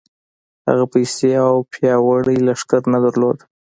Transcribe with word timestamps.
هغه 0.69 0.85
پيسې 0.93 1.31
او 1.45 1.53
پياوړی 1.71 2.37
لښکر 2.47 2.81
نه 2.93 2.99
درلود. 3.05 3.37